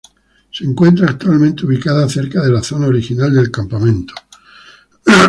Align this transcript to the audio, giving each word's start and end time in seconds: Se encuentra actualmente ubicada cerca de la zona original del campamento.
Se 0.51 0.63
encuentra 0.65 1.05
actualmente 1.11 1.63
ubicada 1.67 2.09
cerca 2.09 2.41
de 2.41 2.49
la 2.49 2.63
zona 2.63 2.87
original 2.87 3.35
del 3.35 3.51
campamento. 3.51 4.15